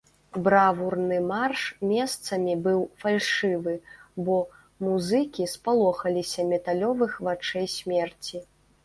[0.45, 3.73] Бравурны марш месцамі быў фальшывы,
[4.29, 4.37] бо
[4.87, 8.37] музыкі спалохаліся металёвых вачэй смерці.